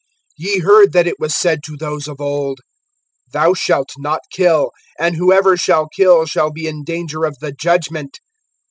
[0.41, 2.59] (21)Ye heard that it was said to those[5:21] of old:
[3.33, 8.17] Thou shalt not kill; and whoever shall kill shall be in danger of the judgment.